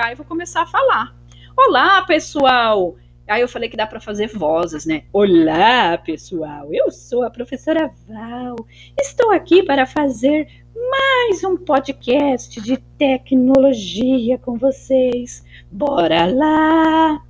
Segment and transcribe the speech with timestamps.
[0.00, 1.14] cá e vou começar a falar.
[1.54, 2.96] Olá, pessoal!
[3.28, 5.02] Aí eu falei que dá para fazer vozes, né?
[5.12, 6.72] Olá, pessoal!
[6.72, 8.56] Eu sou a professora Val.
[8.98, 15.44] Estou aqui para fazer mais um podcast de tecnologia com vocês.
[15.70, 17.22] Bora lá!